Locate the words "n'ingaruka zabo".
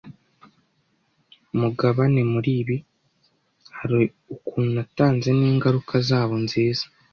5.39-6.35